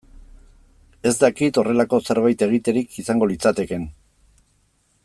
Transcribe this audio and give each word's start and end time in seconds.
Ez 1.09 1.13
dakit 1.23 1.59
horrelako 1.63 2.01
zerbait 2.09 2.45
egiterik 2.47 2.99
izango 3.05 3.31
litzatekeen. 3.35 3.87